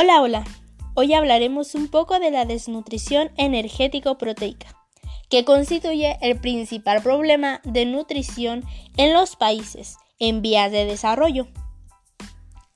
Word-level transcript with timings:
Hola, 0.00 0.22
hola. 0.22 0.44
Hoy 0.94 1.12
hablaremos 1.12 1.74
un 1.74 1.88
poco 1.88 2.20
de 2.20 2.30
la 2.30 2.44
desnutrición 2.44 3.32
energético-proteica, 3.36 4.68
que 5.28 5.44
constituye 5.44 6.18
el 6.22 6.38
principal 6.38 7.02
problema 7.02 7.60
de 7.64 7.84
nutrición 7.84 8.62
en 8.96 9.12
los 9.12 9.34
países 9.34 9.96
en 10.20 10.40
vías 10.40 10.70
de 10.70 10.84
desarrollo. 10.84 11.48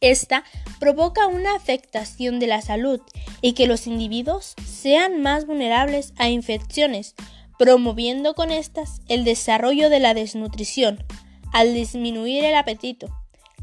Esta 0.00 0.42
provoca 0.80 1.28
una 1.28 1.54
afectación 1.54 2.40
de 2.40 2.48
la 2.48 2.62
salud 2.62 3.00
y 3.40 3.52
que 3.52 3.68
los 3.68 3.86
individuos 3.86 4.56
sean 4.66 5.22
más 5.22 5.46
vulnerables 5.46 6.14
a 6.18 6.30
infecciones, 6.30 7.14
promoviendo 7.60 8.34
con 8.34 8.50
estas 8.50 9.02
el 9.06 9.22
desarrollo 9.22 9.88
de 9.88 10.00
la 10.00 10.14
desnutrición, 10.14 11.04
al 11.52 11.74
disminuir 11.74 12.42
el 12.42 12.56
apetito, 12.56 13.06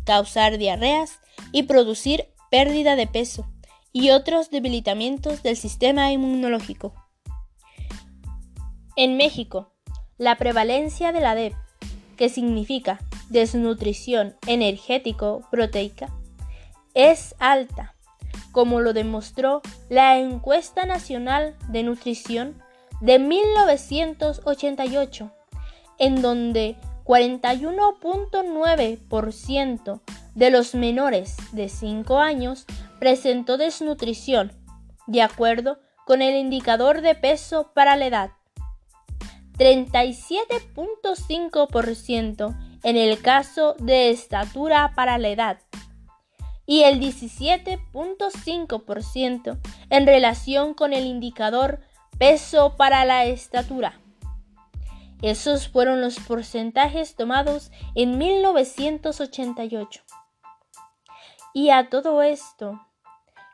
causar 0.05 0.57
diarreas 0.57 1.19
y 1.51 1.63
producir 1.63 2.29
pérdida 2.51 2.95
de 2.95 3.07
peso 3.07 3.47
y 3.93 4.11
otros 4.11 4.51
debilitamientos 4.51 5.41
del 5.41 5.55
sistema 5.55 6.11
inmunológico. 6.11 6.93
En 8.95 9.17
México, 9.17 9.71
la 10.17 10.37
prevalencia 10.37 11.11
de 11.13 11.21
la 11.21 11.33
DEP, 11.33 11.55
que 12.17 12.29
significa 12.29 12.99
desnutrición 13.29 14.35
energético-proteica, 14.45 16.13
es 16.93 17.33
alta, 17.39 17.95
como 18.51 18.81
lo 18.81 18.91
demostró 18.91 19.61
la 19.89 20.19
encuesta 20.19 20.85
nacional 20.85 21.55
de 21.69 21.83
nutrición 21.83 22.61
de 22.99 23.17
1988, 23.17 25.31
en 25.97 26.21
donde 26.21 26.75
41.9% 27.05 30.01
de 30.35 30.49
los 30.49 30.75
menores 30.75 31.37
de 31.51 31.69
5 31.69 32.19
años 32.19 32.65
presentó 32.99 33.55
desnutrición, 33.57 34.51
de 35.07 35.21
acuerdo 35.21 35.79
con 36.05 36.21
el 36.21 36.35
indicador 36.35 36.99
de 37.01 37.15
peso 37.15 37.71
para 37.73 37.95
la 37.95 38.07
edad. 38.07 38.31
37.5% 39.57 42.57
en 42.83 42.97
el 42.97 43.21
caso 43.21 43.77
de 43.79 44.09
estatura 44.09 44.91
para 44.95 45.17
la 45.17 45.29
edad 45.29 45.59
y 46.65 46.83
el 46.83 46.99
17.5% 46.99 49.59
en 49.89 50.07
relación 50.07 50.73
con 50.73 50.91
el 50.93 51.05
indicador 51.05 51.81
peso 52.17 52.77
para 52.77 53.03
la 53.03 53.25
estatura. 53.25 53.99
Esos 55.21 55.67
fueron 55.67 55.99
los 56.01 56.17
porcentajes 56.19 57.15
tomados 57.15 57.71
en 57.93 58.17
1988. 58.17 60.01
Y 61.53 61.69
a 61.69 61.89
todo 61.89 62.21
esto, 62.21 62.79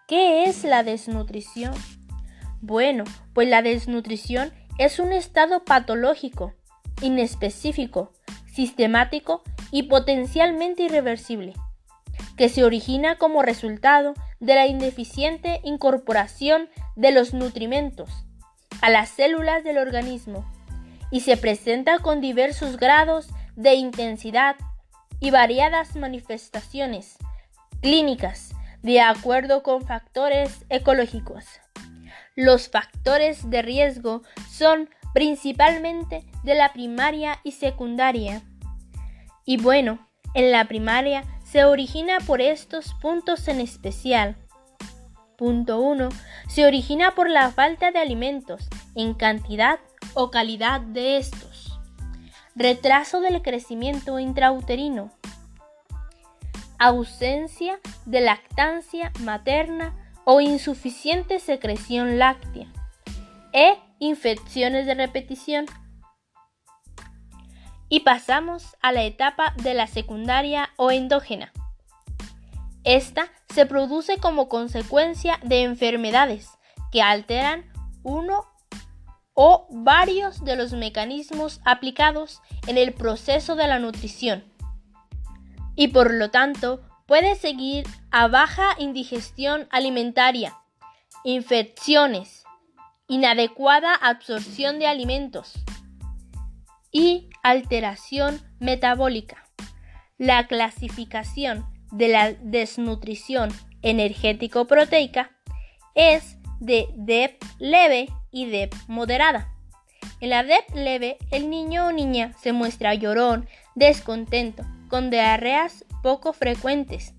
¿qué 0.08 0.44
es 0.44 0.64
la 0.64 0.84
desnutrición? 0.84 1.74
Bueno, 2.62 3.06
pues 3.34 3.48
la 3.48 3.64
desnutrición 3.64 4.54
es 4.78 5.00
un 5.00 5.12
estado 5.12 5.64
patológico, 5.64 6.54
inespecífico, 7.02 8.14
sistemático 8.46 9.42
y 9.72 9.84
potencialmente 9.84 10.84
irreversible, 10.84 11.54
que 12.38 12.50
se 12.50 12.64
origina 12.64 13.18
como 13.18 13.42
resultado 13.42 14.14
de 14.40 14.54
la 14.54 14.68
indeficiente 14.68 15.60
incorporación 15.64 16.70
de 16.96 17.12
los 17.12 17.34
nutrimentos 17.34 18.12
a 18.82 18.92
las 18.92 19.10
células 19.10 19.64
del 19.64 19.80
organismo 19.80 20.46
y 21.10 21.22
se 21.22 21.36
presenta 21.36 21.98
con 21.98 22.22
diversos 22.22 22.78
grados 22.78 23.30
de 23.56 23.74
intensidad 23.74 24.56
y 25.20 25.32
variadas 25.32 25.96
manifestaciones 25.96 27.18
clínicas 27.82 28.54
de 28.82 29.02
acuerdo 29.02 29.64
con 29.64 29.86
factores 29.86 30.66
ecológicos. 30.70 31.46
Los 32.36 32.70
factores 32.70 33.50
de 33.50 33.62
riesgo 33.62 34.22
son 34.50 34.90
principalmente 35.14 36.26
de 36.44 36.56
la 36.56 36.74
primaria 36.74 37.40
y 37.44 37.54
secundaria. 37.54 38.44
Y 39.46 39.58
bueno, 39.58 40.08
en 40.34 40.52
la 40.52 40.66
primaria 40.66 41.24
se 41.44 41.66
origina 41.66 42.20
por 42.26 42.42
estos 42.42 42.94
puntos 43.02 43.48
en 43.48 43.60
especial. 43.60 44.36
Punto 45.38 45.80
1. 45.80 46.10
Se 46.48 46.66
origina 46.66 47.16
por 47.16 47.30
la 47.30 47.52
falta 47.52 47.92
de 47.92 48.00
alimentos 48.00 48.68
en 48.96 49.14
cantidad 49.14 49.80
o 50.14 50.30
calidad 50.30 50.82
de 50.82 51.18
estos. 51.18 51.80
Retraso 52.56 53.22
del 53.22 53.42
crecimiento 53.42 54.20
intrauterino 54.20 55.12
ausencia 56.80 57.80
de 58.06 58.22
lactancia 58.22 59.12
materna 59.20 59.96
o 60.26 60.42
insuficiente 60.42 61.40
secreción 61.40 62.20
láctea 62.20 62.68
e 63.54 63.78
infecciones 64.00 64.86
de 64.86 64.94
repetición. 64.94 65.66
Y 67.90 68.02
pasamos 68.02 68.76
a 68.82 68.92
la 68.92 69.04
etapa 69.04 69.54
de 69.64 69.74
la 69.74 69.88
secundaria 69.88 70.70
o 70.76 70.92
endógena. 70.92 71.54
Esta 72.84 73.30
se 73.54 73.66
produce 73.66 74.18
como 74.18 74.50
consecuencia 74.50 75.40
de 75.44 75.64
enfermedades 75.64 76.50
que 76.92 77.02
alteran 77.02 77.66
uno 78.04 78.46
o 79.34 79.68
varios 79.70 80.44
de 80.44 80.56
los 80.56 80.74
mecanismos 80.74 81.62
aplicados 81.64 82.42
en 82.68 82.78
el 82.78 82.94
proceso 82.94 83.56
de 83.56 83.68
la 83.68 83.80
nutrición 83.80 84.57
y 85.78 85.90
por 85.90 86.14
lo 86.14 86.30
tanto 86.32 86.82
puede 87.06 87.36
seguir 87.36 87.88
a 88.12 88.28
baja 88.28 88.76
indigestión 88.80 89.68
alimentaria, 89.72 90.58
infecciones, 91.24 92.44
inadecuada 93.08 93.94
absorción 93.94 94.80
de 94.80 94.88
alimentos 94.88 95.54
y 96.92 97.30
alteración 97.44 98.42
metabólica. 98.60 99.46
La 100.18 100.48
clasificación 100.48 101.66
de 101.92 102.08
la 102.10 102.34
desnutrición 102.34 103.50
energético-proteica 103.84 105.32
es 105.94 106.38
de 106.60 106.88
DEP 106.96 107.42
leve 107.60 108.10
y 108.32 108.48
DEP 108.48 108.74
moderada. 108.88 109.54
En 110.22 110.32
la 110.32 110.44
DEP 110.44 110.74
leve, 110.74 111.18
el 111.30 111.52
niño 111.52 111.88
o 111.88 111.92
niña 111.92 112.34
se 112.42 112.52
muestra 112.52 112.96
llorón, 112.96 113.48
descontento, 113.76 114.64
con 114.88 115.10
diarreas 115.10 115.86
poco 116.02 116.34
frecuentes, 116.34 117.14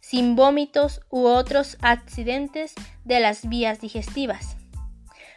sin 0.00 0.36
vómitos 0.36 1.00
u 1.10 1.26
otros 1.26 1.76
accidentes 1.82 2.74
de 3.04 3.20
las 3.20 3.48
vías 3.48 3.80
digestivas. 3.80 4.56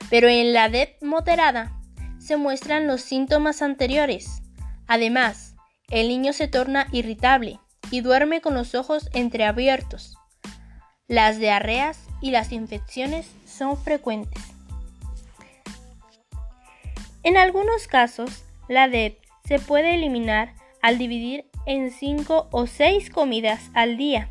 Pero 0.09 0.27
en 0.27 0.53
la 0.53 0.69
DEP 0.69 1.01
moderada 1.03 1.71
se 2.19 2.37
muestran 2.37 2.87
los 2.87 3.01
síntomas 3.01 3.61
anteriores. 3.61 4.41
Además, 4.87 5.55
el 5.89 6.07
niño 6.07 6.33
se 6.33 6.47
torna 6.47 6.87
irritable 6.91 7.59
y 7.91 8.01
duerme 8.01 8.41
con 8.41 8.53
los 8.53 8.75
ojos 8.75 9.09
entreabiertos. 9.13 10.17
Las 11.07 11.39
diarreas 11.39 11.99
y 12.21 12.31
las 12.31 12.51
infecciones 12.51 13.29
son 13.45 13.75
frecuentes. 13.77 14.41
En 17.23 17.37
algunos 17.37 17.87
casos, 17.87 18.43
la 18.67 18.87
DEP 18.87 19.19
se 19.45 19.59
puede 19.59 19.95
eliminar 19.95 20.55
al 20.81 20.97
dividir 20.97 21.50
en 21.65 21.91
5 21.91 22.49
o 22.51 22.67
6 22.67 23.09
comidas 23.09 23.69
al 23.73 23.97
día, 23.97 24.29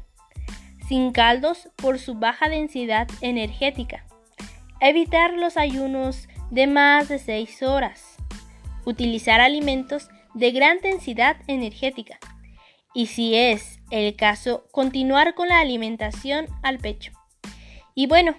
sin 0.89 1.13
caldos 1.13 1.69
por 1.77 1.99
su 1.99 2.15
baja 2.15 2.49
densidad 2.49 3.09
energética. 3.21 4.05
Evitar 4.81 5.35
los 5.35 5.57
ayunos 5.57 6.29
de 6.51 6.67
más 6.67 7.09
de 7.09 7.19
6 7.19 7.63
horas. 7.63 8.17
Utilizar 8.85 9.41
alimentos 9.41 10.09
de 10.35 10.51
gran 10.51 10.79
densidad 10.81 11.37
energética. 11.47 12.19
Y 12.95 13.07
si 13.07 13.37
es 13.37 13.81
el 13.91 14.17
caso, 14.17 14.67
continuar 14.73 15.35
con 15.35 15.49
la 15.49 15.61
alimentación 15.61 16.47
al 16.63 16.79
pecho. 16.79 17.13
Y 17.95 18.07
bueno, 18.07 18.35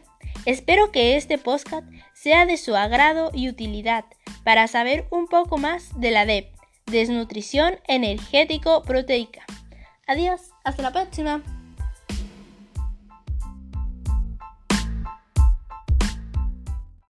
espero 0.45 0.91
que 0.91 1.15
este 1.15 1.37
podcast 1.37 1.87
sea 2.13 2.45
de 2.45 2.57
su 2.57 2.75
agrado 2.75 3.31
y 3.33 3.49
utilidad 3.49 4.05
para 4.43 4.67
saber 4.67 5.07
un 5.11 5.27
poco 5.27 5.57
más 5.57 5.99
de 5.99 6.11
la 6.11 6.25
DEP 6.25 6.60
desnutrición 6.91 7.79
energético-proteica. 7.87 9.45
Adiós, 10.07 10.41
hasta 10.63 10.83
la 10.83 10.91
próxima. 10.91 11.60